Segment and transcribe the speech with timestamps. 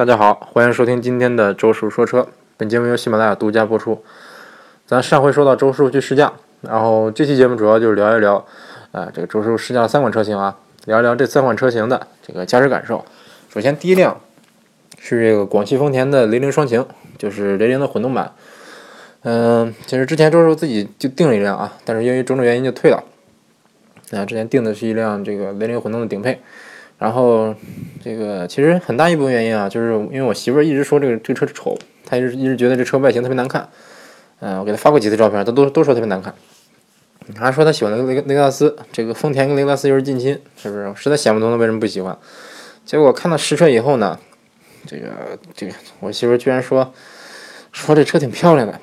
[0.00, 2.26] 大家好，欢迎收听今天的周叔说车。
[2.56, 4.02] 本节目由喜马拉雅独家播出。
[4.86, 8.36] 咱上回说到周叔去试驾，然后这期节目主要就是聊一聊，
[8.92, 13.04] 啊，这个周叔试驾了三款车型啊，聊一聊这三款车型的这个驾驶感受。
[13.52, 14.18] 首先第一辆
[14.98, 16.86] 是这个广汽丰田的雷凌双擎，
[17.18, 18.32] 就是雷凌的混动版。
[19.24, 23.04] 嗯，其实之前周叔自己就订了一辆啊，但是因为种种原因就退了。
[24.12, 26.40] 啊，之前订的是一辆这个雷凌混动的顶配。
[27.00, 27.54] 然后，
[28.04, 31.74] 这个其实很大一部分原因啊，就是因为我媳妇儿一直说这个这个车丑，
[32.04, 33.66] 她一直一直觉得这车外形特别难看。
[34.40, 36.34] 嗯，我给她发过几次照片，她都都说特别难看。
[37.36, 40.92] 还说她喜欢雷雷雷克萨斯，这个丰田跟雷克萨斯又是近亲，是不是？
[40.94, 42.14] 实在想不通她为什么不喜欢。
[42.84, 44.18] 结果看到实车以后呢，
[44.86, 45.08] 这个
[45.54, 46.92] 这个我媳妇儿居然说
[47.72, 48.78] 说这车挺漂亮的。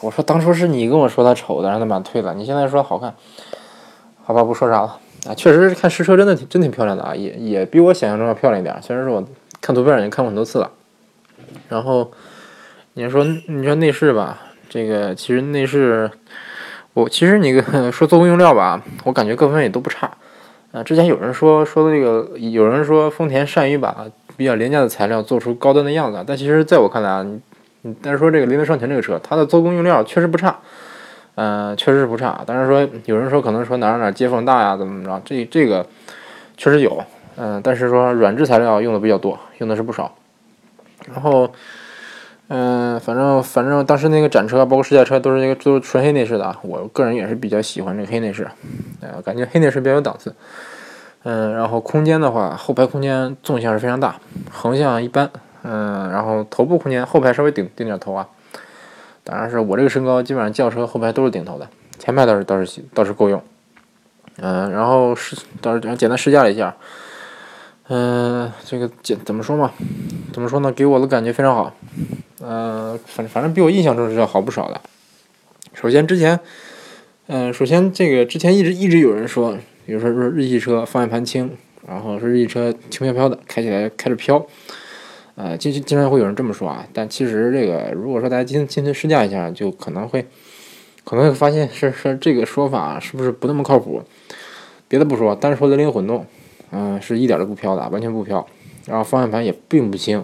[0.00, 3.14] 我说当初是你跟我说它丑的，让她把它退了，你现在说好看，
[4.24, 4.98] 好吧，不说啥了。
[5.26, 8.74] 啊，确实是看实车真的挺真挺漂亮的啊，也也比我想象中要漂亮一点。
[8.82, 9.28] 虽然说我
[9.60, 10.70] 看图片已经看过很多次了，
[11.68, 12.10] 然后
[12.94, 16.10] 你说你说内饰吧，这个其实内饰
[16.94, 17.60] 我其实你
[17.92, 20.10] 说做工用料吧，我感觉各方面也都不差。
[20.72, 27.26] 啊，之前有人说说的这个，有人说丰田善于把比较廉价的材料做出高端的样子，但其实在我看来啊，
[27.82, 30.58] 你但是说这个雷凌双擎这个车，它的做工用料确实不差。
[31.42, 35.86] 嗯，确实是不差，但是说有人说可能说哪哪接缝大呀，怎么怎么着，这这个
[36.54, 37.02] 确实有，
[37.36, 40.14] 嗯，但是说软质材料用的比较多，用的是不少。
[41.06, 41.50] 然后，
[42.48, 48.46] 嗯，反正反正当时那个展车包括试驾车都是那个都是纯黑内饰的，我个人也是比较喜欢这个黑内饰，
[49.00, 50.34] 呃，感觉黑内饰比较有档次。
[51.22, 54.16] 嗯，然后空间的话，后排空间纵向是非常大，
[54.50, 55.30] 横向一般，
[55.62, 58.28] 嗯，然后头部空间后排稍微顶顶点头啊。
[59.30, 61.68] 当然是我这个身高，基本上轿车后排都是顶头的，
[62.00, 63.40] 前排倒是倒是倒是够用。
[64.38, 66.74] 嗯，然后试倒是简单试驾了一下，
[67.86, 69.70] 嗯，这个简怎么说嘛？
[70.32, 70.72] 怎么说呢？
[70.72, 71.72] 给我的感觉非常好。
[72.42, 74.80] 嗯，反正反正比我印象中是要好不少的。
[75.74, 76.40] 首先之前，
[77.28, 84.44] 嗯，首先这个之前一直一直有人说，比如说说日系车方向盘轻，然后说日系车轻飘飘的，开起来开着飘。
[85.36, 90.26] 呃，经经常会有人这么说啊，但其实这个，如果说大家今今天试驾一下，就可能会
[91.04, 94.02] 可能会发现是是这个说法是不是不那么靠谱？
[94.88, 96.26] 别的不说，单说雷凌混动，
[96.72, 98.46] 嗯，是一点都不飘的，完全不飘。
[98.86, 100.22] 然后方向盘也并不轻，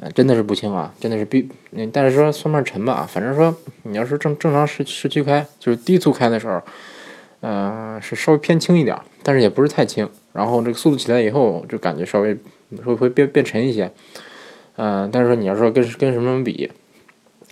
[0.00, 1.48] 呃，真的是不轻啊，真的是比，
[1.92, 6.62] 但是说算不上沉吧，反正说你要是正正常市市区开，就是低速开的时候，
[7.40, 10.08] 嗯，是稍微偏轻一点，但是也不是太轻。
[10.32, 12.34] 然后这个速度起来以后，就感觉稍微。
[12.84, 13.90] 会会变变沉一些？
[14.76, 16.70] 嗯，但是说你要说跟跟什么什么比，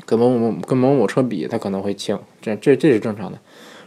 [0.04, 3.38] 跟某某跟某某车比，它可能会轻，这这这是正常的。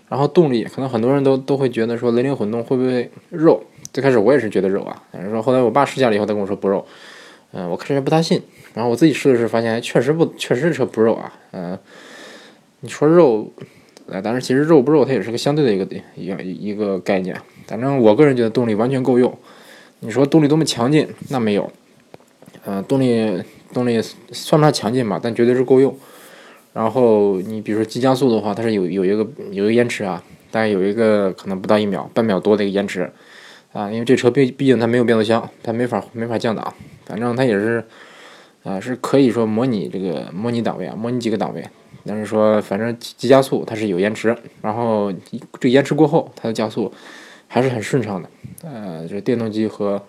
[0.08, 3.64] 然后动力，可能很多人都都会觉得说雷凌混动会不会肉？
[3.92, 6.86] 最开始我也是觉得肉啊，但是说后来我爸试驾了以后，他跟我说不肉。
[7.52, 8.42] 嗯，我开始不大信，
[8.74, 11.34] 然后我自己试了试，发现确实不，确实车不肉啊。
[11.52, 11.80] 嗯，
[12.82, 13.50] 你说肉，
[14.08, 17.36] 呃，但是其实肉不肉，它也是个相对的一个一样一个概念。
[17.66, 19.38] 反正我个人觉得动力完全够用。
[20.06, 21.08] 你说动力多么强劲？
[21.30, 21.68] 那没有，
[22.64, 23.44] 呃，动力
[23.74, 24.00] 动力
[24.32, 25.98] 算不上强劲吧，但绝对是够用。
[26.74, 33.12] 然后你比如说急加速的话，它是有有一个有一个延迟啊，大概有一个可能不到一秒，半秒多的一个延迟
[33.74, 36.72] 啊，因为这车毕毕竟它没有变速箱，它没法没法降档，
[37.06, 37.84] 反正它也是
[38.64, 41.66] 啊，是可以说模拟这个模拟档位啊，模拟几个档位。
[42.06, 45.12] 但是说反正急加速它是有延迟，然后
[45.60, 46.94] 这延迟过后它的加速。
[47.56, 48.30] 还是很顺畅的，
[48.64, 50.04] 呃，就是电动机和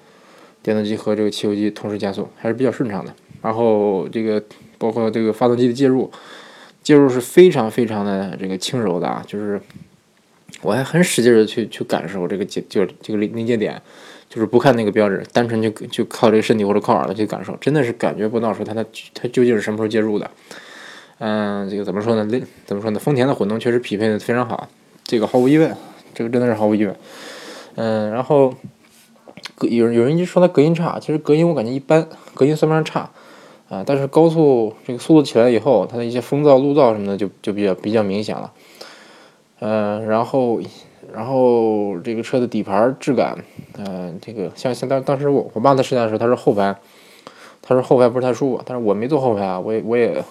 [0.65, 3.15] 电动机和这个汽油机同时加速还是比较顺畅的。
[3.41, 4.43] 然后这个
[4.79, 6.11] 包括这个发动机的介入，
[6.83, 9.61] 介入是非常非常的这个轻柔的啊，就是
[10.61, 13.81] 我还很使劲的去去感受这个节就是这个临临界点，
[14.29, 18.85] 就是不看那个标志，单纯就就靠这个身体或者靠耳朵去感受，真的是感觉不到说它它
[19.15, 20.29] 它究竟是什么时候介入的。
[21.19, 22.25] 嗯，这个怎么说呢？
[22.25, 22.99] 那怎么说呢？
[22.99, 24.69] 丰田的混动确实匹配的非常好，
[25.05, 25.73] 这个毫无疑问，
[26.13, 26.97] 这个真的是毫无疑问。
[27.79, 28.55] 嗯，然后
[29.55, 33.11] 隔有有人就说它隔音差，其实隔音我感觉一般，隔音算不上差
[33.69, 33.85] 啊。
[33.87, 38.51] 但是高速这个速度起来以后，它的一些风噪、路噪什么的就就比较比较明显了。
[39.61, 40.59] 嗯，然后
[41.13, 43.45] 然后这个车的底盘质感，
[43.77, 46.75] 嗯，这个像像当当时我我爸在试驾的时候，他说后排，
[47.61, 50.25] 他说后排不是太舒服，但是我没坐后排啊，我也我也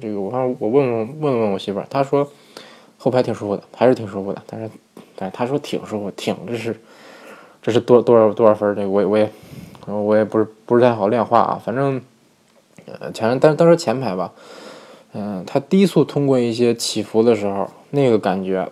[0.00, 2.26] 这个我看我问问问问我媳妇儿，她说
[2.96, 4.70] 后排挺舒服的，还是挺舒服的，但是。
[5.16, 6.78] 但他说挺舒服，挺这是，
[7.62, 9.30] 这是多多少多少分这个我也我也，
[9.86, 11.60] 我也不是不是太好量化啊。
[11.64, 12.00] 反正，
[13.00, 14.32] 呃前但当时前排吧，
[15.12, 18.70] 嗯，他低速通过一些起伏的时候，那个感觉，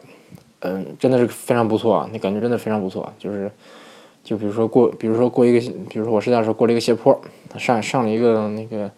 [0.60, 2.08] 嗯，真的是非常不错啊。
[2.12, 3.50] 那感觉真的非常不错，就是
[4.22, 7.18] 就比如说过，比如说过一个，比如说我试驾时候过了一个斜坡，
[7.56, 8.90] 上上了一个那个，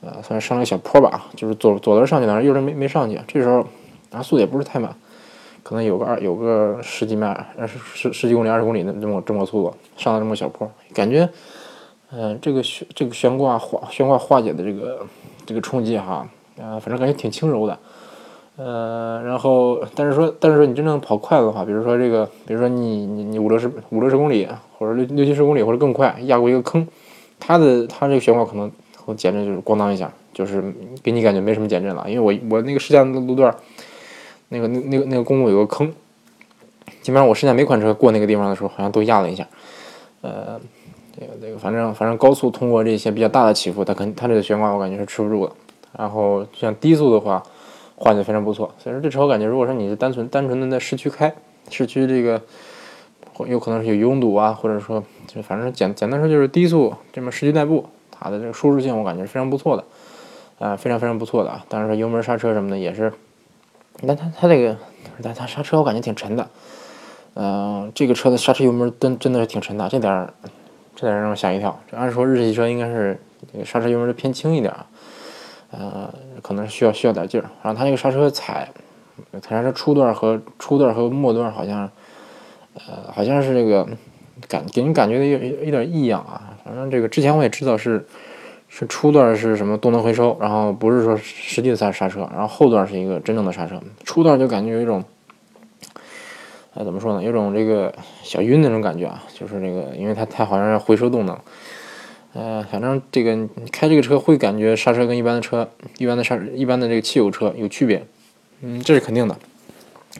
[0.00, 3.56] 呃，算是上了一个小坡吧，就是左左轮上去了，右轮没没上去，这时候，
[4.10, 4.94] 然后速度也不是太慢，
[5.68, 7.28] 可能有个二有个十几迈，
[7.58, 11.28] 二十十十几公里、二十公里的这么这么速度，上了这么小坡，感觉，
[12.10, 15.06] 嗯，这个悬这个悬挂化悬挂化解的这个
[15.44, 16.26] 这个冲击哈，
[16.56, 17.78] 呃，反正感觉挺轻柔的。
[18.56, 24.48] 呃，然后，但是说，但是说你真正跑快的话，比如说这个，比如说你你你五六十五六十公里，
[24.78, 26.88] 或者六六七十公里，或者更快，压过一个坑，
[27.38, 28.72] 它的它这个悬挂可能
[29.04, 30.64] 我减震就是咣当一下，就是
[31.02, 32.06] 给你感觉没什么减震了。
[32.08, 33.54] 因为我我那个试驾的路段，
[34.48, 35.92] 那个那那个那个公路有个坑，
[37.02, 39.46] 基本上我试驾每款车过那个地方的时候，好像都压了一下。
[40.20, 40.60] 呃，
[41.18, 45.52] 这个这个，反正反正高速通过这些比较大的起伏，它肯它这个悬挂我感觉是吃不住的。
[45.96, 47.42] 然后像低速的话。
[48.00, 51.34] 化解非常不错，所以说这车我感觉，如果说你是单纯单纯的在市区开，
[51.68, 52.40] 市区这个，
[53.44, 59.84] 有可能是有拥堵啊，或者说就反正简简单说就是低速这么市区代步，它的这个舒适性我感觉是非常不错的，
[60.60, 61.64] 啊，非常非常不错的啊。
[61.68, 63.12] 当然说油门刹车什么的也是，
[64.06, 64.76] 但它它这个，
[65.22, 66.48] 但它刹车我感觉挺沉的，
[67.34, 70.32] 嗯，这个车的刹车油门真真的是挺沉的，这点儿
[70.94, 71.78] 这点儿让我吓一跳。
[71.90, 73.20] 这按说日系车应该是
[73.64, 74.72] 刹车油门偏轻一点。
[75.70, 76.10] 呃，
[76.40, 78.66] 可能需要需要点劲儿，然后它那个刹车踩，
[79.42, 81.90] 踩刹车初段和初段和末段好像，
[82.74, 83.86] 呃，好像是这个
[84.48, 86.56] 感给人感觉有有点异样啊。
[86.64, 88.02] 反正这个之前我也知道是
[88.68, 93.80] 是初段是什么动能回收，然后不是说实际的刹刹车，然后后段是一个真正的刹车。
[94.04, 95.02] 初段就感觉有一种，
[96.74, 97.22] 哎，怎么说呢？
[97.22, 97.92] 有种这个
[98.22, 101.36] 小晕那种感觉啊，就是这个，因为它它好像要回收动能。
[102.34, 108.04] 呃，反正这个开这个车会感觉刹车跟一般的车、一般的刹、一般的这个汽油车有区别，
[108.60, 109.36] 嗯，这是肯定的。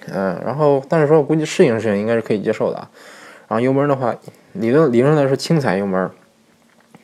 [0.06, 2.90] 嗯，然后但是说我估计适应适应应该是可以接受的啊。
[3.46, 4.16] 然后油门的话，
[4.54, 6.10] 理论理论来说轻踩油门，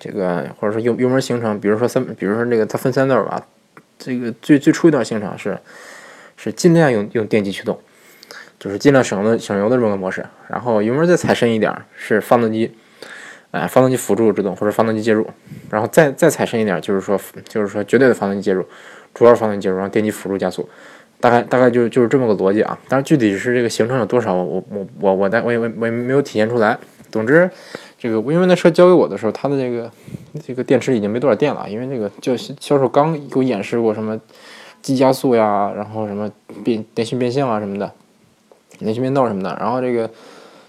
[0.04, 3.46] 这个或者说油油门行程，比如说三，比如说这个它分三段吧，
[3.98, 5.56] 这个最最初一段行程是
[6.36, 7.78] 是尽量用用电机驱动，
[8.58, 10.26] 就是尽量省的省油的这么个模式。
[10.48, 12.76] 然后油门再踩深一点是发动机。
[13.50, 15.24] 哎，发动机辅助制动或者发动机介入，
[15.70, 17.16] 然后再再踩深一点，就是说
[17.48, 18.66] 就是说绝对的发动机介入，
[19.14, 20.68] 主要发动机介入，然后电机辅助加速，
[21.20, 22.76] 大概大概就就是这么个逻辑啊。
[22.88, 26.76] 但是具体是这个行程有多少，我我我我我我也我也没有体现出来。
[27.12, 27.48] 总之，
[28.04, 29.90] 这个因为那车交给我的时候，它的这个
[30.46, 34.20] 这个电池已经没多少电了，因为那个就销售刚给我演示过什么
[34.82, 36.30] 急加速呀，然后什么
[36.62, 37.90] 变电讯变相啊什么的，
[38.80, 40.10] 连续变道什么的，然后这个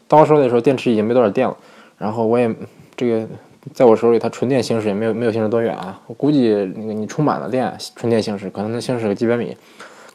[0.07, 1.57] 到手的时候电池已经没多少电了。
[1.97, 2.49] 然后我也
[2.95, 3.27] 这个
[3.73, 5.99] 在我手里，它纯电行驶也没有没有行驶多远啊。
[6.07, 9.57] 我估计那个你充满了电，纯电行驶可能能行驶个几百米，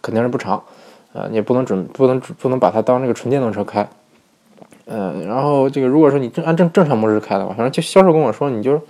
[0.00, 0.62] 肯定是不长。
[1.12, 3.86] 呃，也不能准不能不能把它当那个纯电动车开。
[4.90, 8.80] 嗯，然后这个如果说你正按正正常模式开的话，反正就销售跟我说，你就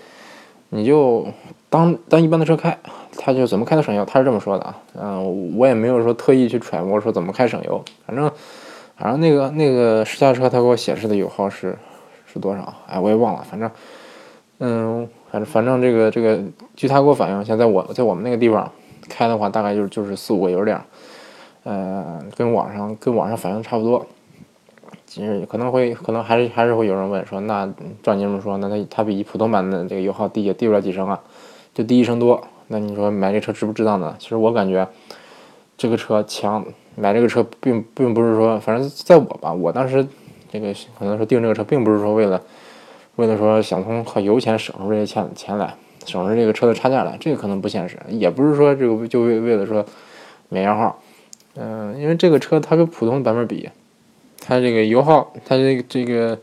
[0.71, 1.27] 你就
[1.69, 2.77] 当当一般的车开，
[3.19, 4.77] 他就怎么开都省油，他是这么说的啊。
[4.99, 8.31] 嗯，我也没有说特意去揣摩说怎么开省油，反正
[8.97, 11.77] 反正那个那个试驾车他给我显示的油耗是。
[12.33, 12.73] 是多少？
[12.87, 13.43] 哎，我也忘了。
[13.51, 13.69] 反正，
[14.61, 16.39] 嗯，反正反正这个这个，
[16.77, 18.71] 据他给我反映，现在我在我们那个地方
[19.09, 20.81] 开的话，大概就是就是四五个油量，
[21.65, 24.07] 呃，跟网上跟网上反映差不多。
[25.11, 27.69] 其实可能会可能还是还是会有人问说，那
[28.01, 31.21] 照你这么说，那它它比普通版的这个油耗低也低不了几升啊，
[31.75, 32.41] 就低一升多。
[32.69, 34.15] 那你说买这车值不值当呢？
[34.21, 34.87] 其实我感觉
[35.77, 40.07] 这个车强，买这个车并并不是说，反正在我吧，我当时。
[40.53, 42.43] 这个可能说订这个车，并不是说为了，
[43.15, 45.73] 为了说想从靠油钱省出这些钱钱来，
[46.05, 47.97] 省出这个车的差价来，这个可能不现实。
[48.09, 49.87] 也不是说这个就为为了说
[50.49, 50.99] 免油耗，
[51.55, 53.71] 嗯，因为这个车它跟普通版本比，
[54.41, 56.39] 它这个油耗，它这个这个，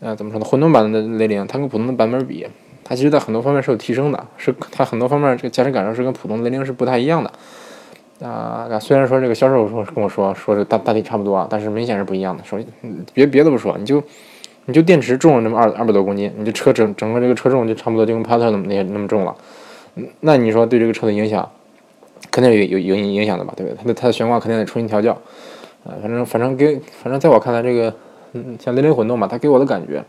[0.00, 0.44] 呃，怎么说呢？
[0.44, 2.46] 混动版的雷凌，它跟普通的版本比，
[2.84, 7.32] 它其实在很多方面是有提升的，是它很多方面这个驾驶感受是跟普通雷凌是不太一样的。
[8.24, 12.44] 啊，虽然说这个销售说跟我说说这大大体差不多啊，但是明显是不一样的。
[12.44, 12.66] 首先，
[13.12, 14.00] 别别的不说，你就
[14.66, 19.34] 你就电池重了那么二二百多公斤，你这车整整个这个车重就差不多就跟帕特那么那那么重了。
[20.20, 21.50] 那你说对这个车的影响，
[22.30, 23.52] 肯定有有有影响的吧？
[23.56, 23.76] 对不对？
[23.76, 25.18] 它的它的悬挂肯定得重新调教。
[25.84, 27.94] 啊，反正反正给反正在我看来，这个
[28.32, 30.04] 嗯像雷凌混动吧，它给我的感觉。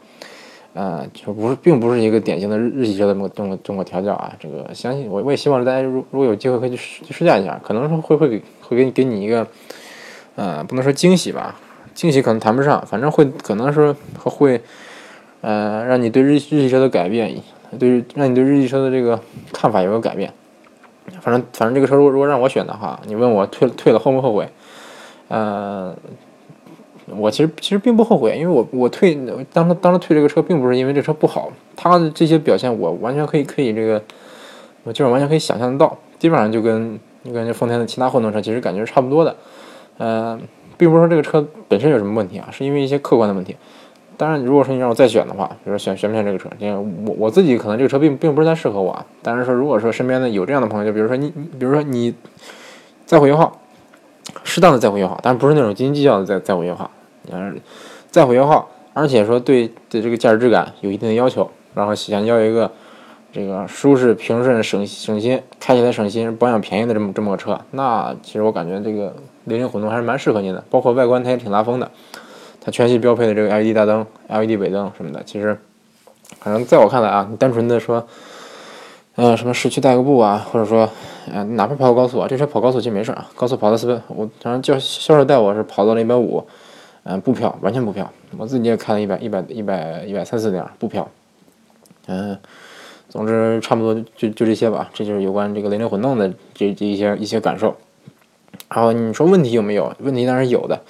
[0.75, 4.33] 呃，就不是，并不是一个典型的日日系车的这么这么这么调教啊。
[4.39, 9.45] 这个相信我，我也希望大家如如果有机会可以去试去试驾一下，可能说会会给会给你给你一个，
[10.35, 11.59] 呃，不能说惊喜吧，
[11.93, 14.59] 惊喜可能谈不上，反正会可能说会，
[15.41, 17.31] 呃，让你对日日系车的改变，
[17.77, 19.19] 对让你对日系车的这个
[19.51, 20.33] 看法有个改变。
[21.21, 24.49] 反正反正这个车如果如果让我选的话，你问我退退了后不后悔？
[25.27, 25.95] 呃，
[27.15, 29.17] 我其实其实并不后悔，因为我我退
[29.51, 34.01] 当时当时退这个车，并不是因为这车不好，它的这些表现我完全可以可以这个，
[34.83, 39.35] 我就是完全可以想象得到，基本上就跟就跟丰田的其他混动车其实感觉是差不多的，
[39.97, 40.39] 呃，
[40.77, 43.55] 并不是说这个车本身有什么问题啊，是因为一些客观的问题。
[44.15, 49.03] 当然，如果说你让我再选的话，比如说选选不选这个车，因为我我自己可能这个车并并不是太适合我啊。
[49.23, 52.13] 但是说，如果说身边的有这样的朋友，就比如说你，比如说你
[53.07, 53.59] 再回油耗，
[54.53, 56.91] 适当的在乎油耗，但不是那种斤斤计较的在在乎油耗，
[57.31, 57.59] 嗯，
[58.11, 62.71] 在乎油耗，而且说对对这个驾驶质感有一定的要求，然后想要一个
[63.31, 71.89] 这个舒适、平顺、省省心、开起来省心、保养便宜的这么这么个车，那其实我感觉这个零零混动还是蛮适合您的，包括外观它也挺拉风的。
[72.65, 75.59] 它全系标配的这个 LED 大灯、LED 尾灯什么的，其实，
[76.39, 78.07] 反正在我看来啊，你单纯的说，
[79.15, 80.89] 呃，什么市区代个步啊，或者说，
[81.31, 86.45] 呃，哪怕跑高速啊，这车跑高速其实没事啊，高速跑到四百，我反正叫销售带我是跑到了一百五，
[87.03, 91.09] 嗯，不飘，完全不飘，我自己也开了一百、一百、一百、一百三四点，不飘，
[92.07, 92.37] 嗯，
[93.09, 97.75] 总之差不多就就这些吧，这就是有关这个雷凌混动的这这一些一些感受。
[98.69, 99.93] 然后你说问题有没有？
[99.99, 100.81] 问题当然有的。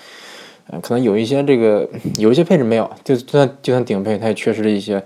[0.67, 5.03] 呃，可能有一些这个有一些配置没有，就就算就算顶配，它也缺失了一些，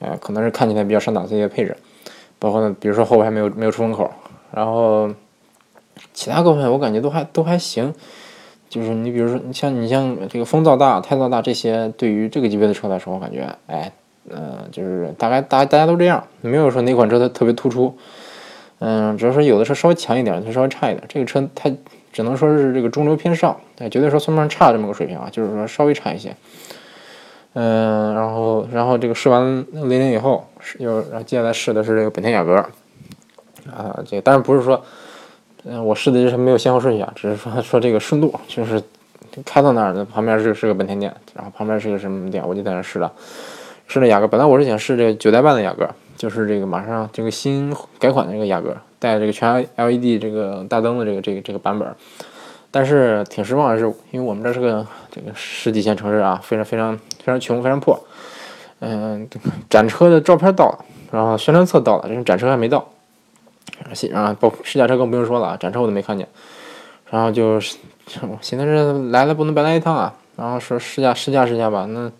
[0.00, 1.76] 呃，可能是看起来比较上档次一些配置，
[2.40, 4.10] 包括呢，比如说后排没有没有出风口，
[4.52, 5.10] 然后
[6.12, 7.92] 其他各方面我感觉都还都还行，
[8.68, 13.92] 就是你比如说你像你像这个风噪大、胎噪大这些，对于这个级别的车来说，我感觉哎，
[14.30, 17.96] 呃，就是大概大大家都这样，没有说哪款车它特别突出，
[18.78, 21.70] 嗯，只要说有的车稍微强一点，它稍微差一点，这个车它。
[22.12, 26.34] 只能说是这个中流偏上，哎，绝对说算不上差这么个水平啊，就是说稍微差一些。
[27.52, 32.64] 嗯，然后，然后这个试完雷凌以后，试又然后接下来试的是这个本田雅阁，
[33.74, 34.82] 啊，这个当然不是说，
[35.64, 38.82] 嗯，我试的就是没有先后顺序啊，只是说说这个顺路，就是
[39.44, 43.10] 开到那儿的旁边是是个本田店，然后旁边是个什么店，我就在那试了，
[43.86, 44.28] 试了雅阁。
[44.28, 48.76] 本来我是想试这个九代半的雅阁，就是这个马上这个新改款的这个雅阁。
[48.98, 51.86] 带这个全 LED 这个大灯的这个这个这个版本，
[52.70, 58.02] 但是挺失望的是，因为我们这是个这个十几线城市啊，非常非常非常穷，非常破。
[58.80, 59.28] 嗯，
[59.68, 62.88] 展车的照片到了，然后宣传册到了，但是展车还没到。
[64.10, 66.28] 然后不试驾车更不用说了，展车我都没看见。
[67.10, 67.76] 然后就是
[68.40, 72.10] 现在是来了不能白来一趟啊，然后说试驾试驾试驾吧，那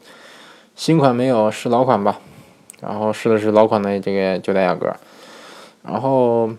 [0.74, 2.18] 新款没有试老款吧，
[2.80, 4.94] 然后试的是老款的这个九代雅阁，
[5.82, 6.50] 然后。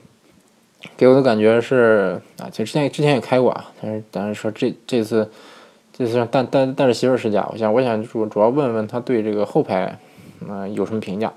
[0.96, 5.30] 给我的感觉是啊，其实之前之前也开过啊，但是但是说这这次
[5.92, 9.98] 这次让带带带着媳妇试驾，我想我想主主要问问他对这个后排
[10.48, 11.34] 嗯有什么评价。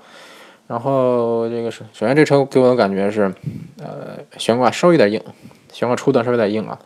[0.71, 3.23] 然后这个是首先这车给我的感觉是
[3.77, 5.21] 呃悬挂稍微有点硬，
[5.73, 6.79] 悬挂初段稍微有点硬啊。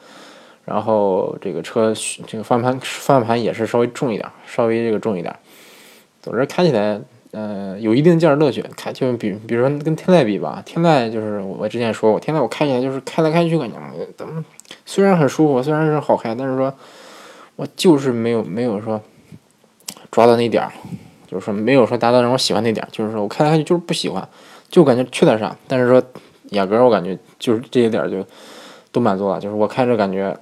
[0.66, 1.94] 然后这个车
[2.26, 5.36] 这个方向盘方向盘也是稍微重一点，稍微这个重一点。
[6.24, 7.00] 总之开起来。
[7.32, 13.76] 呃，有一定驾驶乐趣，开就比比如说跟天籁比吧，天籁就是我之前说过，天籁我开起来就是开来开去感觉
[14.16, 14.42] 怎么
[14.86, 16.74] 虽然很舒服，虽然是好开，但是说
[17.58, 19.02] 我就是没有没有说
[20.10, 20.72] 抓到那点儿，
[21.36, 24.26] 就是说没有说达到让我喜欢那点儿，就是说我开来看就是不喜欢，
[24.70, 25.56] 就感觉缺点啥。
[25.68, 26.02] 但是说
[26.52, 28.26] 雅阁我感觉就是这些点就
[28.92, 30.36] 都满足了，就是我开着感觉，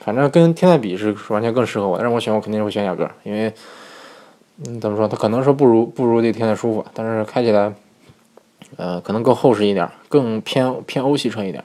[0.00, 3.52] 反正跟天籁比是完全更适合我，但是我选我肯定会选雅阁，因为。
[4.66, 5.06] 嗯，怎么说？
[5.06, 7.72] 它可能说不如不如这天籁舒服，但是开起来，
[8.76, 11.62] 呃，可能更厚实一点，更偏偏欧系车一点，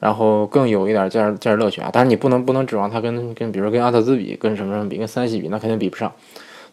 [0.00, 1.90] 然后更有一点驾驶驾驶乐趣啊。
[1.92, 6.10] 但是你不能不能指望它跟跟比如说跟阿特兹比，跟什么什么比，跟三系比，那肯定比不上。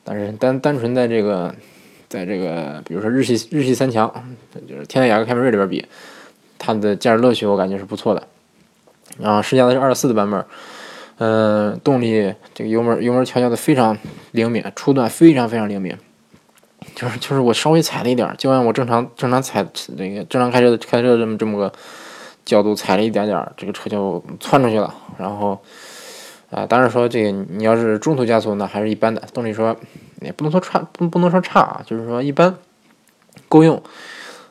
[0.04, 1.54] 但是单单纯在这个，
[2.10, 4.12] 在这个比如说日系日系三强，
[4.68, 5.86] 就是天籁雅阁凯美瑞里边比，
[6.58, 8.28] 它的驾驶乐趣我感觉是不错的。
[9.20, 10.46] 然后试驾的是二四的版本。
[11.24, 13.96] 嗯，动力这个油门油门调教的非常
[14.32, 15.96] 灵敏，初段非常非常灵敏，
[16.96, 19.64] 就是就是我稍微踩了一点，就按我正常正常踩
[19.98, 21.72] 那个正常开车开车这么这么个
[22.44, 24.92] 角度踩了一点点，这个车就窜出去了。
[25.20, 25.62] 然后
[26.52, 29.76] 啊，当然说这个你要是中途加速，那还是一般的动力说
[30.20, 32.56] 也不能说差不不能说差啊，就是说一般
[33.50, 33.82] 够用。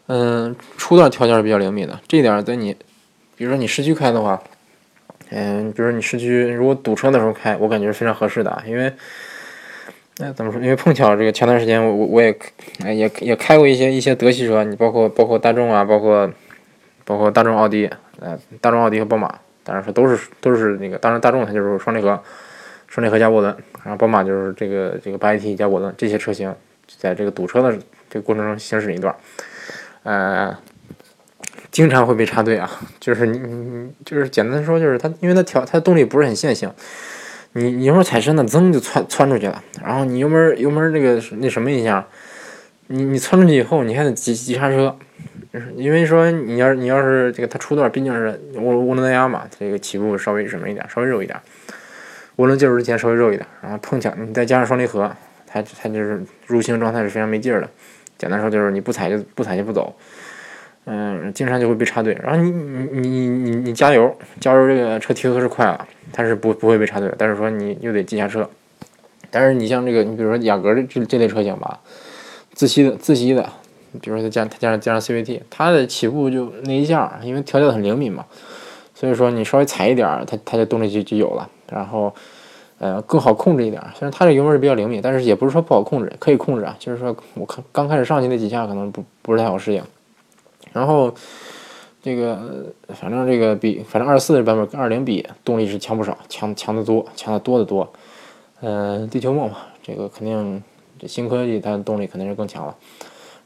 [0.06, 2.74] 嗯，初段调教是比较灵敏的，这一点在你
[3.36, 4.42] 比如说你市区开的话。
[5.32, 8.92] 嗯，比如说你市区如果堵车的时候开，我感觉是非常合适的，因为，
[10.18, 10.60] 那怎么说？
[10.60, 12.36] 因为碰巧这个前段时间我我我也，
[12.82, 16.28] 哎也也开过一些一些德系车，你包括包括大众啊，包括
[17.04, 17.88] 包括大众奥迪，
[18.18, 19.32] 呃，大众奥迪和宝马，
[19.64, 22.22] 当然说都是都是那个，当然大众它就是双离合，
[22.88, 26.54] 双离合加涡轮，然后宝马就是这个这个八 AT 加涡轮，这些车型
[26.98, 29.14] 在这个堵车的这个过程中行驶一段，
[30.02, 30.56] 呃。
[31.70, 36.68] 经常会被插队啊，就是你你就是简单说，就是它，因为它调它的动力不是很线性，
[37.52, 39.62] 你你油门踩深了，噌就窜窜出去了。
[39.80, 42.04] 然后你油门油门这个那什么一下，
[42.88, 44.96] 你你窜出去以后，你还得急急刹车，
[45.76, 51.38] 因为说你要你要是这个它出段毕竟是涡涡轮增压嘛，这个起步稍微什么一点，稍微肉一点。
[52.36, 55.10] 涡轮介入之前稍微肉一点，然后碰巧你再加上双离合，
[55.46, 57.68] 它它就是入行状态是非常没劲儿的。
[58.16, 59.94] 简单说就是你不踩就不踩就不走。
[60.86, 68.48] 嗯，经常就会被插队，然后你你你你你加油，加油这个车提速是快了，它是不不会被插队，但是说你又得进下车。
[69.30, 71.78] 但是你像这个，你比如说雅阁这这类车型吧，
[72.54, 73.48] 自吸的自吸的，
[74.00, 78.24] 比如说再加它加上加上 CVT，它的起步就那一下，因为调教很灵敏嘛，
[78.94, 82.14] 所以说你稍微踩一点，它它的动力就就有了，然后
[82.78, 83.82] 呃更好控制一点。
[83.94, 86.76] 虽然它这油门是比较灵敏，但是也不是说不好控制，可以控制啊。
[86.78, 89.82] 就是说我看刚开始上去那几下可能不不是太好适应。
[90.72, 91.12] 然后，
[92.02, 97.90] 这个反正这个比反正二四的版本跟二零比动力是强不少，强强得多，强得多得多。
[98.60, 100.62] 嗯，地球梦嘛，这个肯定
[100.98, 102.76] 这新科技它的动力肯定是更强了。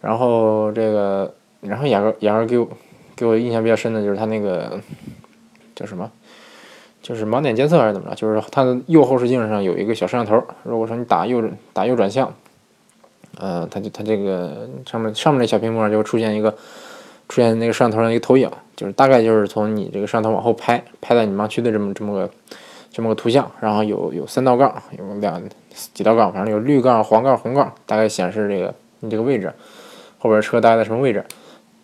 [0.05, 1.33] 然后这个，
[1.63, 2.69] 然后雅阁雅阁给我
[3.17, 4.79] 给我印象比较深的就是它那个
[5.75, 6.11] 叫什么，
[7.01, 8.15] 就是盲点监测还是怎么着？
[8.15, 11.43] 就是它的右后视镜上有一个小摄像头，如果说你打右
[11.73, 12.33] 打右转向，
[13.39, 16.55] 呃，它就它这个上面上面那小屏幕上就会出现一个。
[17.27, 22.31] 出现那个摄像头上一个投影，就是大概就是从你这个摄像头往后拍，拍在你盲区的这么这么个
[22.93, 25.43] 这么个图像，然后有有三道杠，有两
[25.95, 29.51] 几道杠，反正有绿杠、黄杠、红杠，大概显示这个你这个位置，
[30.25, 31.23] 后边车大概在什么位置，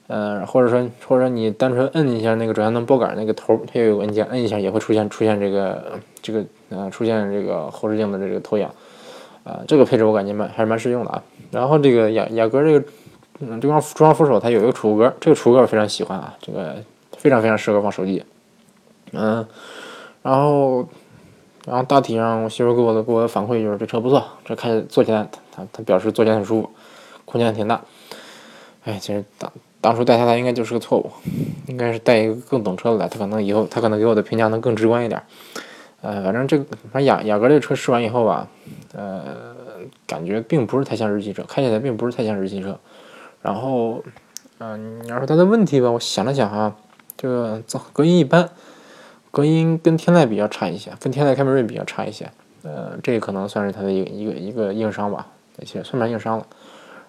[0.07, 8.67] 呃，或者说或者说你单纯摁一下那个转向灯拨杆那个头，它也有个按键，摁一下也会出现出现这个这个呃出现这个后视镜的这个投影，
[9.45, 11.23] 啊，这个配置我感觉蛮还是蛮实用的啊。
[11.51, 12.85] 然后这个雅雅阁这个。
[13.43, 16.77] 嗯，这块中央扶手它有一个储物格，这个储物格我非常喜欢啊，这个
[17.17, 18.23] 非常非常适合放手机。
[19.13, 19.47] 嗯，
[20.21, 20.87] 然后，
[21.65, 26.71] 然后大体上我媳妇给我的给我的反馈就是这车不错，这开坐起来，他他表示坐起来很舒服，
[27.25, 27.81] 空间挺大。
[28.85, 31.11] 哎，其实当当初带他来应该就是个错误，
[31.67, 35.23] 应该是带一个更懂车的来，他可能以后他可能给我的评价能更直观一点。
[36.03, 38.49] 呃，反正这个反正雅雅阁这个车试完以后吧，
[38.95, 39.23] 呃，
[40.07, 42.79] 感觉并不是太像日系车，开起来并不是太像日系车。
[43.43, 44.03] 然后，
[44.59, 46.75] 嗯，你要说它的问题吧，我想了想哈，
[47.17, 47.63] 这个
[47.93, 48.49] 隔音一般，
[49.31, 52.31] 隔音跟天籁比较差一些，跟天籁、凯美瑞比较差一些，
[52.63, 55.27] 呃，这个可能算是它的一个一个一个硬伤吧，
[55.59, 56.47] 而且算不上硬伤了。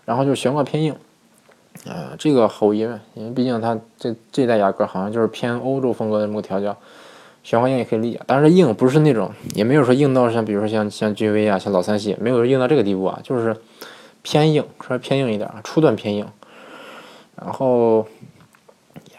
[0.03, 0.95] 然后就是悬挂偏硬，
[1.85, 6.75] 呃，这个毫无疑问，因为毕竟它这这代雅阁好像就是偏欧洲风格的这么调教，
[7.43, 8.19] 悬挂硬也可以理解。
[8.25, 13.55] 但是硬不是那种，也没有说硬到像比如说像像君威啊，像老三系，没有硬到这个地步啊，就是。
[14.23, 16.23] 偏硬，稍微偏硬一点，初段偏硬。
[17.35, 18.05] 然后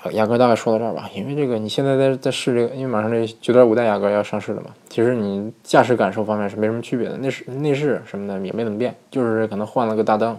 [0.05, 10.39] 雅雅阁大概说到这儿吧，因为这个你现在在在试这个，因为马上这九点五代雅阁要上市了嘛，其实你驾驶感受方面是没什么区别的，内饰内饰什么的也没怎么变，就是可能换了个大灯，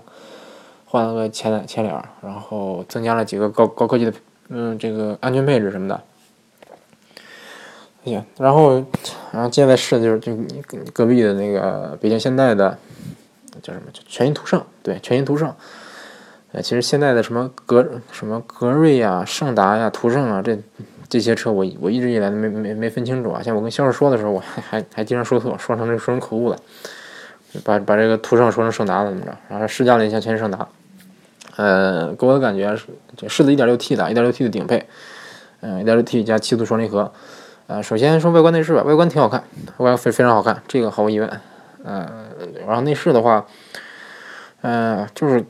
[0.93, 4.13] 换了个前前脸，然后增加了几个高高科技的
[4.49, 5.99] 嗯这个安全配置什么的。
[8.03, 8.73] 行，然后
[9.31, 10.61] 然后接下来试的就是就你
[10.93, 12.77] 隔壁的那个北京现代的。
[13.61, 13.85] 叫什么？
[14.07, 15.51] 全新途胜，对，全新途胜。
[16.51, 20.57] 呃，其实现在的什么格什么格瑞呀、胜达呀、途胜啊，这
[21.07, 23.41] 这些车我我一直以来都没没没分清楚啊。
[23.41, 26.57] 像我跟销售说的时候，我还还还经常说错，说成这说成口误了，
[27.63, 29.37] 把把这个途胜说成胜达了怎么着？
[29.47, 30.67] 然后试驾了一下全新胜达，
[31.55, 34.85] 呃，给我的感觉是这是的 1.6T 的，1.6T 的顶配，
[35.61, 37.11] 嗯，1.6T 加七速双离合。
[37.67, 39.41] 呃，首先说外观内饰吧，外观挺好看，
[39.77, 41.29] 外观非非常好看，这个毫无疑问。
[41.85, 42.07] 嗯，
[42.67, 43.45] 然后内饰的话，
[44.61, 45.45] 嗯，就是，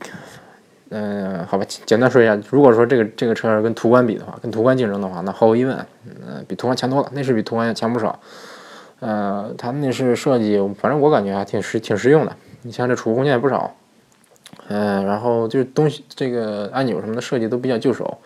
[0.90, 8.18] 嗯，好吧，简单说一下，如果说这个这个车跟途观比的话，跟途观竞争的话，那毫无疑问，嗯，比途观强多了，内饰比途观要强不少。
[9.00, 12.32] 呃，它内饰设计，反正我感觉还挺实挺实用的。
[12.62, 13.74] 你像这储物空间也不少，
[14.68, 18.18] 嗯，然后就是东西这个按钮什么的设计都比较旧手。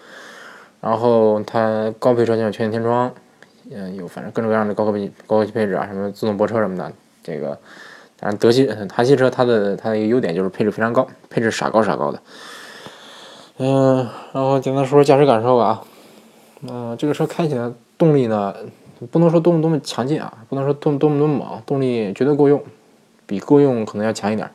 [0.80, 3.12] 然后它高配车型有全景天窗，
[3.70, 7.58] 嗯，有反正各种各样的高科技高科技配置啊，什么自动泊车什么的，这个。
[8.20, 12.20] 当然，德系、韩系车它的它的一个优点就是配置非常高，配置傻高傻高的。
[13.58, 15.82] 嗯，然后简单说说驾驶感受吧。
[16.68, 18.54] 嗯，这个车开起来动力呢，
[19.10, 22.60] 不能说多么多么强劲啊，不能说多么多么多么猛，动力绝对够用，
[23.26, 24.48] 比够用可能要强一点。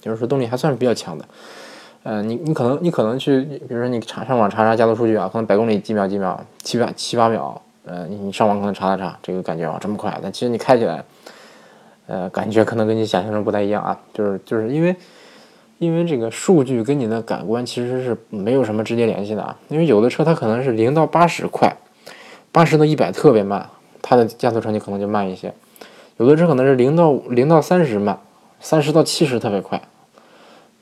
[0.00, 1.24] 就是说动力还算是比较强的。
[2.02, 7.60] 嗯，你你可能你可能去，比如说你查上网查查加速数据啊，可能百公里几秒几秒，七八七八秒。
[7.84, 11.04] 呃，你上网可能查查查，这个感觉啊这么快，但其实你开起来。
[12.06, 14.96] 呃，感觉可能跟你想象中不太一样啊，就是就是因为，
[15.78, 19.56] 因为这个数据跟你的感官其实是没有什么直接联系的啊。
[19.68, 21.76] 因为有的车它可能是零到八十快，
[22.50, 23.64] 八十到一百特别慢，
[24.02, 25.50] 它的加速成绩可能就慢一些；
[26.16, 28.18] 有的车可能是零到零到三十慢，
[28.60, 29.80] 三十到七十特别快，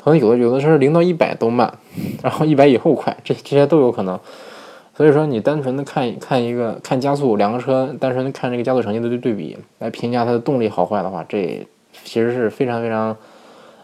[0.03, 1.73] 可能有的有的车零到一百都慢，
[2.23, 4.19] 然后一百以后快，这这些都有可能。
[4.97, 11.65] 所以说，你单纯的看看一个看加速，两个车单纯的看这个加速成绩的对对比来评价它的动力好坏的话，这
[12.05, 13.11] 其实是非常非常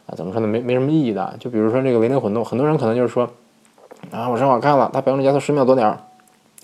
[0.07, 0.47] 啊，怎么说呢？
[0.49, 1.37] 没没什么意义的。
[1.39, 3.31] 就比如说这个雷凌混动，很多人可能就是说
[4.11, 6.01] 啊，我上网看了，它百公里加速十秒多点儿，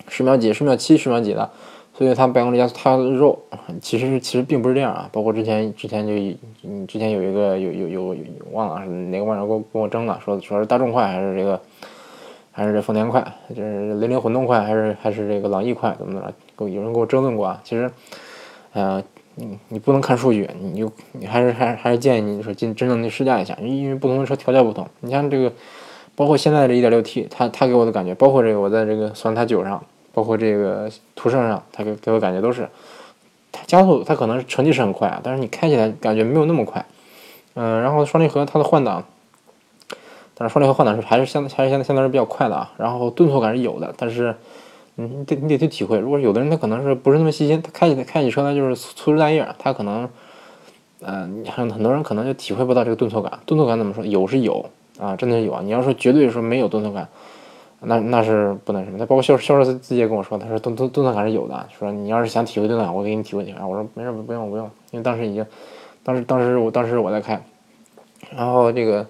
[0.09, 1.49] 十秒几、十秒七、十秒几的。
[1.93, 3.37] 所以它百公里加速它的肉，
[3.81, 5.07] 其实其实并不是这样啊。
[5.11, 6.13] 包括之前之前就
[6.63, 11.61] 嗯之前有一个有有有忘了哪个网友跟我跟我争了，说说是大众快还是这个
[12.51, 16.69] 还是这丰田快，就是雷凌混动快还是还是这个朗逸快怎么怎么着？
[16.69, 17.61] 有人跟我争论过啊。
[17.63, 17.91] 其实，
[18.73, 19.03] 呃，
[19.35, 24.87] 你你不能看数据，你就你还是还是还是建议你说进真正的试驾一下，因为不同的车调教不同。
[25.01, 25.51] 你像这个，
[26.15, 29.83] 包括现在的这一点六 T，它它给我的感觉，包括这个我在这个索纳塔九上。
[30.13, 32.67] 包括这个途胜上，它给给我感觉都是，
[33.51, 36.85] 它加速它可能成绩是很快啊，但是你开起来感觉没有那么快，
[37.53, 39.03] 嗯，然后双离合它的换挡，
[40.35, 44.35] 但是双离合换挡是还是相还是相对相当是比较快的啊，然后顿挫感是有的，但是，
[44.95, 50.09] 你得你得去体会，如果有的人他可能是不是那么细心，他开起来开起车来就是粗枝大叶，他可能，
[51.01, 54.69] 嗯，很很多人可能就体会不到这个顿挫感，顿挫感怎么说有是有
[54.99, 57.07] 啊，真的是有啊，你要说绝对说没有顿挫感。
[57.83, 63.59] 那那是不能什么，他包括销销售自己也跟我说，他说动动动作感是有的，说你要是想体会动作感，我给你体会体会。
[63.65, 65.43] 我说没事，不用不用，因为当时已经，
[66.03, 67.41] 当时当时我当时我在开，
[68.35, 69.07] 然后这个，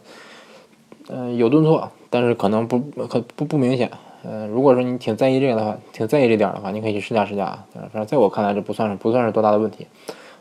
[1.09, 3.91] 嗯，有顿挫，但是可能不可不不明显。
[4.23, 7.57] 嗯，如果说你挺在意这个的话，挺在意这点的话，你可以去试驾试驾。
[7.73, 9.87] 反正在我看来，这不算是不算是多大的问题。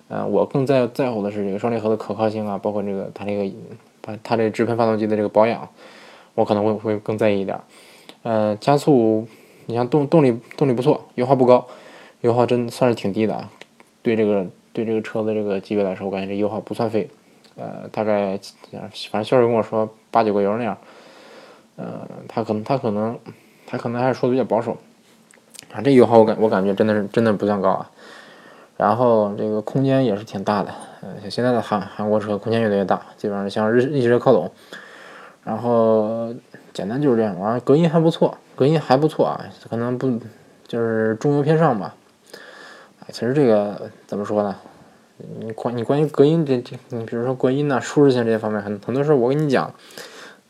[0.08, 3.52] 嗯，我更在在乎的是这个双离合的可靠性啊，包括这个它这个
[4.02, 5.68] 它它这直喷发动机的这个保养，
[6.34, 7.58] 我可能会会更在意一点。
[8.22, 9.26] 呃，加速，
[9.64, 11.66] 你像动动力动力不错，油耗不高，
[12.20, 13.50] 油耗真算是挺低的啊。
[14.02, 17.08] 对这个对这个车的这个级别来说，我感觉这油耗不算费。
[17.56, 18.38] 呃，大概
[19.10, 20.76] 反正销售跟我说八九个油那样。
[21.76, 23.18] 呃，他可能他可能
[23.66, 24.76] 他可能还是说的比较保守。
[25.72, 27.90] 啊，这油耗我感我感觉真的是真的不算高啊。
[28.76, 34.50] 然后这个空间也是挺大的，呃，现在的韩韩国车空间越来越大，基本上向日日系车靠拢。
[35.42, 36.34] 然后。
[36.80, 40.18] 简单就是这样，完了隔音还不错，隔音还不错啊，可能不
[40.66, 41.94] 就是中游偏上吧。
[43.12, 44.56] 其实这个怎么说呢？
[45.40, 49.70] 你关你关于隔音这这，你比如说隔音呐、舒适性这些方面，很很多时候我跟你讲，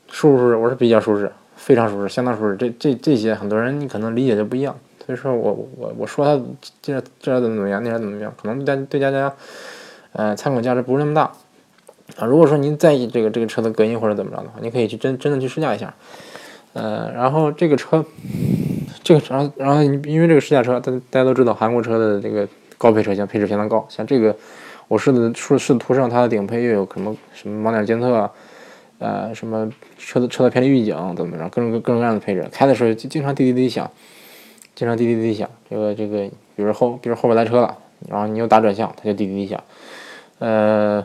[0.08, 2.56] 舒不舒适，我是比较舒适，非常舒适，相当舒适。
[2.56, 6.40] 这这这些很多人你可能理解就不一样，所以说我我我说他
[6.80, 9.34] 这这怎么怎么样，那怎么怎么样，可能对对大家
[10.12, 11.32] 呃参考价值不是那么大。
[12.18, 15.94] 啊，如果说您在意这个这个车的隔音或者怎么着的话，你可以去真真的去试驾一下。
[16.72, 18.04] 呃，然后这个车，
[19.02, 22.46] 这个然后然后因为这个试驾车，大大家都知道韩国车的这个
[22.78, 24.36] 高配车型配置相当高，像这个
[24.86, 28.30] 我试的试试图上它的顶配又有什么什么盲点监测，
[29.00, 29.68] 呃，什么
[29.98, 33.90] 车的车的偏离预警怎么着，各种各各种各样的配置，开的时候就经常滴滴滴响，
[34.76, 35.50] 经常滴滴滴响。
[35.68, 37.76] 这个这个，比如后比如后边来车了，
[38.08, 39.60] 然后你又打转向，它就滴滴滴响，
[40.38, 41.04] 呃。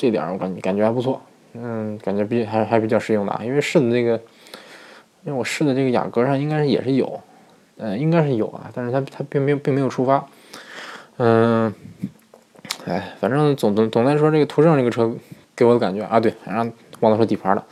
[0.00, 1.20] 这点我感觉感觉还不错，
[1.52, 4.12] 嗯，感觉比还还比较实用的，因为试的那个，
[5.24, 7.20] 因为我试的这个雅阁上应该是也是有，
[7.76, 10.26] 嗯，应该是有啊，但是它它并没有并没有触发，
[11.18, 11.74] 嗯，
[12.86, 15.14] 哎，反正总总总的来说，这个途胜这个车
[15.54, 17.62] 给我的感觉啊，对，然后忘了说底盘了，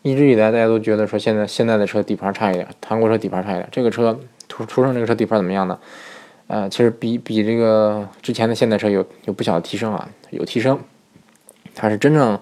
[0.00, 5.78] 一直以来大家都觉得说现在现在的车底盘差一点，韩国车底盘差一点，这个车途途胜这个车底盘怎么样呢？
[6.46, 10.78] 呃，其实比比这个之前的现代车有有不小的提升啊，有提升。
[11.76, 12.40] 它是真正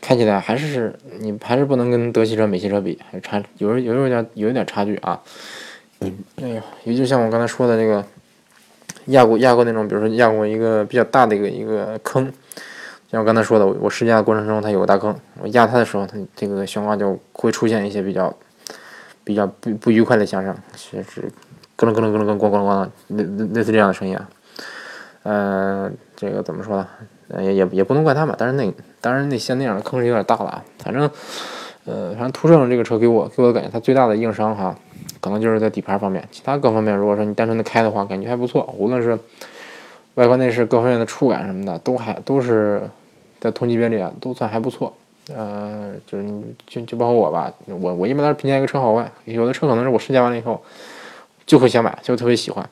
[0.00, 5.20] 开起来还是你还是不能跟德系车、美系车比，还差有有有点有一点差距啊。
[6.00, 8.04] 嗯，哎呀，也就像我刚才说的这个
[9.06, 12.32] 压过压过那种，比如说压过一个比较大的一个一个坑，
[13.10, 18.36] 像我刚才说的，我试驾的过程中它有个大坑，我压它的时候，它这个悬挂就会出现一些比较
[19.22, 20.56] 比较不不愉快的响声，
[20.92, 21.30] 就是
[21.76, 24.28] 咯楞咯楞咯楞咣咣咣的类类似这样的声音啊。
[25.24, 26.88] 嗯，这个怎么说呢？
[27.40, 30.64] 也也也不能怪他们，但是那当然那像那样的坑是有点大了啊。
[30.78, 31.10] 反正，
[31.84, 34.76] 呃，反正途胜这个车给我给我的感觉，它最大的硬伤哈，
[35.20, 36.26] 可能就是在底盘方面。
[36.30, 38.74] 其他各方面，如果说你单纯的开的话，感觉还不错。
[38.76, 39.18] 无论是
[40.14, 42.82] 外观内饰各方面的触感什么的，都还都是
[43.40, 44.92] 在同级别里啊，都算还不错。
[45.32, 46.28] 呃，就是
[46.66, 49.10] 就就包括我吧，我我一般都是评价一个车好坏。
[49.24, 50.60] 有的车可能是我试驾完了以后
[51.46, 52.68] 就会想买，就特别喜欢。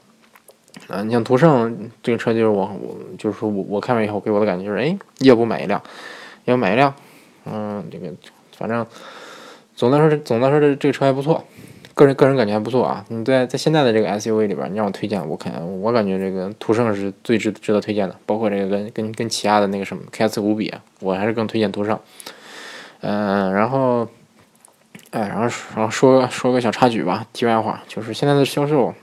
[0.89, 5.81] 啊，你像途胜这个车，就是我，我就是说我我看完以后给我的感觉就是，哎，要不买一辆，
[6.45, 6.95] 要不买一辆，
[7.45, 8.13] 嗯，这个
[8.57, 8.87] 反正
[9.75, 11.45] 总的来说，总的来说这这个车还不错，
[11.95, 13.05] 个人个人感觉还不错啊。
[13.09, 21.99] 你在在现在的这个 SUV 里边，你让我推荐，我看我感觉这个途胜是最值值得推荐的，包括这个跟跟跟起亚的那个什么 KS 五比，我还是更推荐途胜。
[23.03, 24.07] 嗯，然后，
[25.11, 25.43] 哎，然后
[25.75, 28.95] 然后说说个小插曲吧，题外话，就是现在的销售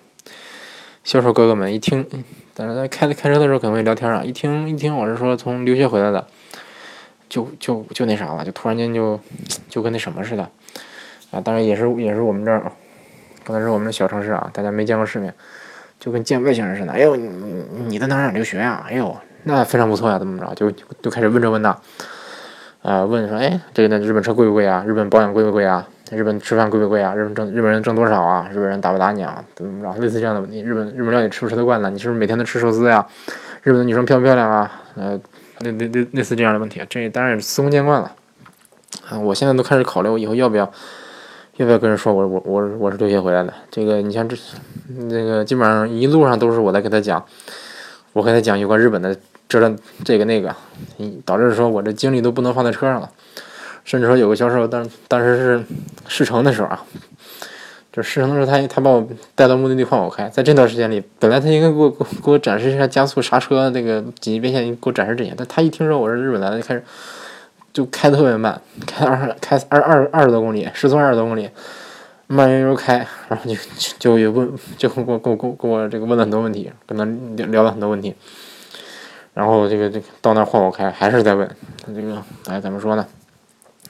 [1.07, 2.05] 销售哥哥们一听，
[2.53, 6.27] 但是在开开车的时候可能会聊天啊，一听一听我是说从留学回来的。
[7.29, 9.17] 就就就那啥了，就突然间就
[9.69, 10.43] 就跟那什么似的，
[11.31, 12.69] 啊，当然也是也是我们这儿，
[13.45, 15.33] 可能是我们的小城市啊，大家没见过世面，
[15.97, 16.91] 就跟见外星人似的。
[16.91, 17.29] 哎呦，你
[17.87, 18.85] 你在哪哪留学呀？
[18.89, 20.53] 哎呦，那非常不错呀，怎么着？
[20.55, 20.69] 就
[21.01, 21.69] 就开始问这问那，
[22.81, 24.83] 啊，问说，哎，这个那日本车贵不贵啊？
[24.85, 25.87] 日本保养贵不贵啊？
[26.11, 27.15] 日本吃饭贵不贵啊？
[27.15, 28.49] 日本挣日本人挣多少啊？
[28.51, 29.43] 日本人打不打你啊？
[29.55, 29.99] 怎么着？
[30.01, 30.61] 类似这样的问题。
[30.61, 31.89] 日本日本料理吃不吃得惯呢？
[31.89, 33.05] 你是不是每天都吃寿司呀？
[33.63, 34.71] 日本的女生漂不漂亮啊？
[34.95, 35.19] 呃。
[35.61, 38.11] 类类类类似这样的问题，这当然也是司空见惯了
[39.09, 39.17] 啊！
[39.17, 40.71] 我现在都开始考虑，我以后要不要
[41.55, 43.51] 要不要跟人说，我我我我是留学回来的。
[43.71, 44.37] 这个你像这
[45.09, 47.25] 那个基本上一路上都是我在给他讲，
[48.13, 49.17] 我跟他讲有关日本的
[49.49, 50.55] 这这个那个，
[51.25, 53.09] 导致说我这精力都不能放在车上了，
[53.87, 55.63] 甚至说有个销售当当时是
[56.09, 56.83] 试乘的时候啊。
[57.89, 66.83] 就试乘的时候，他他把我带到目的地换我开，在这段时间里，本来他应该给我给我展示一下加速、刹车那个紧急变线，给我展示这些，但他一听说我是日本来的，就开始
[67.73, 71.49] 就开特别慢，开二开二二二十多公里，时速二十多公里，
[72.27, 72.97] 慢悠悠开，
[73.29, 73.55] 然后就
[73.97, 74.47] 就也问，
[74.77, 77.03] 就给我给我给我给我这个问了很多问题，跟他
[77.35, 78.13] 聊聊了很多问题，
[79.33, 81.49] 然后这个这个到那换我开，还是在问
[81.87, 83.03] 这个哎怎么说呢？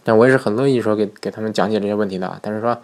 [0.07, 2.75] 但我也是很乐意说给给他们讲解这些问题的，但是说。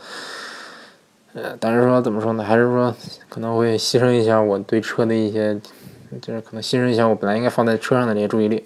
[1.36, 2.43] 呃，但是说怎么说呢？
[2.43, 2.93] 还是说
[3.27, 5.59] 可能会牺牲一下我对车的一些，
[6.21, 8.63] 就是可能牺牲一下我本来应该放在车上的这些注意力，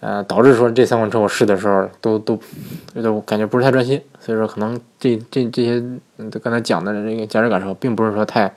[0.00, 2.38] 呃，导致说这三款车我试的时候都都，
[3.02, 5.82] 就感觉不是太专心，所以说可能这这这些
[6.40, 8.54] 刚才讲的这个驾驶感受，并不是说太，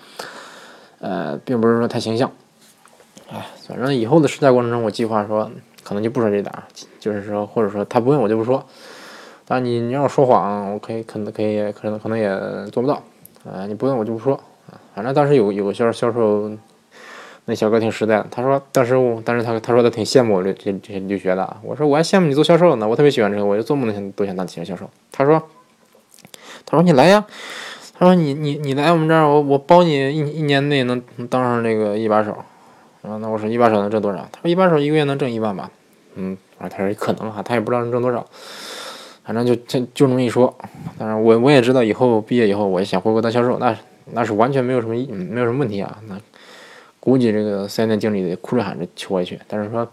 [0.99, 2.29] 呃，并不是说太形象，
[3.31, 5.49] 哎，反正以后的试驾过程中，我计划说
[5.81, 6.63] 可能就不说这档，
[6.99, 8.67] 就是说或者说他不问我就不说，
[9.49, 12.29] 啊你你让我说谎，我可以可能可以可能可能也
[12.71, 13.01] 做不到。
[13.43, 14.35] 啊，你不问我就不说
[14.69, 14.77] 啊。
[14.93, 16.51] 反正当时有有个销销售，
[17.45, 18.27] 那小哥挺实在的。
[18.29, 21.57] 他说当时我，但是他他说他挺羡慕我这这这些留学的。
[21.63, 24.87] 我说我还羡慕你做销售呢，我特别喜欢这个，我就做梦都想都想当汽车销售。
[25.11, 25.41] 他说，
[26.63, 27.25] 他说你来呀，
[27.97, 32.37] 他说你你你来我们这儿，我我包你一一年内能当上这个一把手。
[33.01, 34.29] 啊，那我说一把手能挣多少？
[34.31, 35.71] 他说一把手一个月能挣一万吧。
[36.13, 38.23] 嗯，啊，他说可能哈，他也不知道能挣多少。
[39.29, 40.51] 反正就就就这么一说，
[40.97, 43.77] 当然我我也知道以后毕业以后我也想回国当销售，那
[44.11, 45.99] 那是完全没有什么没有什么问题啊。
[46.07, 46.19] 那
[46.99, 49.39] 估计这个四 S 店经理得哭着喊着求我去。
[49.47, 49.87] 但是说，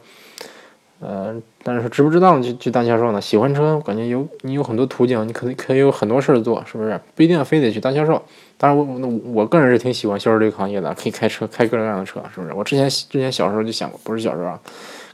[1.00, 3.20] 呃，但是说知不知道去去当销售呢？
[3.20, 6.98] 喜欢车，我感觉有你有很多途径，你可可以有很多事儿做，是不是？
[7.14, 8.22] 不一定非得去当销售。
[8.56, 12.54] 当然我我我个人是挺喜欢销售这个行业的，可以开车开各种各样的车，是不是？
[12.54, 14.60] 我之前之前小时候就想过，不是小时候啊，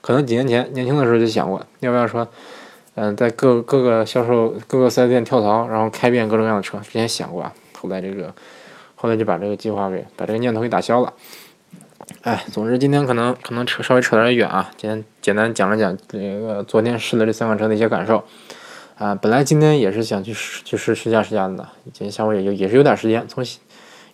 [0.01, 2.29] 可能几年前年轻的时候就想过，要不要说。
[2.95, 6.79] 嗯，在各各个销售、各个四 S 店跳槽，然后开遍各种各样的车。
[6.79, 8.35] 之前想过啊，后来这个，
[8.95, 11.13] 后来就把这个计划给把这个念头给打消了。
[12.21, 18.23] 哎，总之今天可能可能扯稍微扯点远啊，今天简单讲了讲这个昨天试的这三款车的一些感受。
[18.99, 23.43] 啊，本来今天也是想去试去试试驾试驾的，今天下午也有也是有点时间，从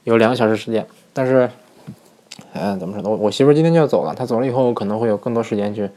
[0.04, 1.50] 有两个小时时间，但是，
[2.52, 3.10] 嗯，怎么说呢？
[3.10, 5.90] 我我媳妇今天就要走了，她走了以后，我可能会有更多时间去。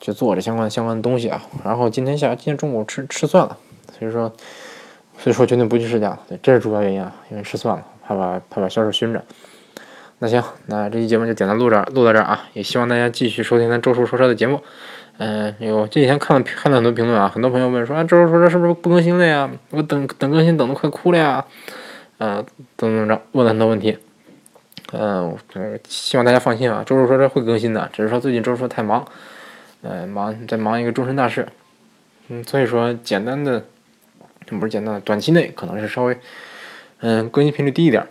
[0.00, 3.56] 去做这相关相关的东西啊，然后今天下今天中午吃吃蒜了，
[3.98, 4.32] 所以说
[5.18, 9.24] 所以说决定不去试驾，对，这是主要原因啊，因为吃蒜了，怕把怕把销售熏着。
[10.20, 14.60] 那行，那这期节目就简单录这儿录到这儿啊，也希望大家继续收听咱周叔说车的节目。
[15.18, 19.50] 嗯，有这几天看了看了很多评论啊，很多朋友问说啊，周叔说车是不是不更新了呀？
[19.70, 21.44] 我等等更新等的快哭了呀，
[22.18, 22.44] 嗯，
[22.76, 23.98] 怎么怎么着，问了很多问题。
[24.92, 25.36] 嗯，
[25.88, 29.04] 希望大家放心啊，周叔说车会更新的，只是说最近周叔太忙。
[29.82, 31.46] 呃，忙在忙一个终身大事，
[32.28, 33.64] 嗯，所以说简单的，
[34.46, 36.18] 不是简单的，短期内可能是稍微，
[36.98, 38.06] 嗯，更新频率低一点，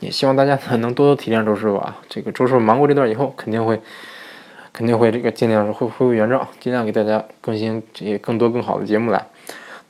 [0.00, 1.98] 也希望大家呢能多多体谅周师傅啊。
[2.08, 3.80] 这个周师傅忙过这段以后，肯定会，
[4.72, 9.26] 肯定会这个尽量是恢恢复原状，尽量给大家更新这些更多更好的节目来。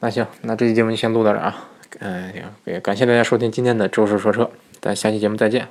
[0.00, 1.68] 那行，那这期节目就先录到这啊，
[2.00, 2.32] 嗯，
[2.64, 5.68] 也感谢大家收听今天的周师说车，咱下期节目再见。